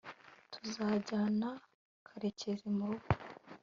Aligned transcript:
tuzajyana 0.51 1.49
karekezi 2.07 2.67
murugo 2.77 3.07